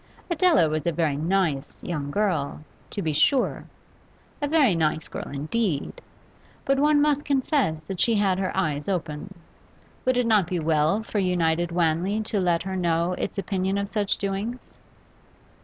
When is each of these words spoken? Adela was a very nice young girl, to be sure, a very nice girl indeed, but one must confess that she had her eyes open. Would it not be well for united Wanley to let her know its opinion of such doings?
Adela 0.31 0.67
was 0.67 0.87
a 0.87 0.91
very 0.91 1.15
nice 1.15 1.83
young 1.83 2.09
girl, 2.09 2.63
to 2.89 3.03
be 3.03 3.13
sure, 3.13 3.65
a 4.41 4.47
very 4.47 4.73
nice 4.73 5.07
girl 5.07 5.27
indeed, 5.31 6.01
but 6.65 6.79
one 6.79 6.99
must 6.99 7.23
confess 7.23 7.83
that 7.83 7.99
she 7.99 8.15
had 8.15 8.39
her 8.39 8.51
eyes 8.57 8.89
open. 8.89 9.31
Would 10.05 10.17
it 10.17 10.25
not 10.25 10.47
be 10.47 10.57
well 10.57 11.03
for 11.03 11.19
united 11.19 11.71
Wanley 11.71 12.19
to 12.21 12.39
let 12.39 12.63
her 12.63 12.75
know 12.75 13.11
its 13.13 13.37
opinion 13.37 13.77
of 13.77 13.89
such 13.89 14.17
doings? 14.17 14.73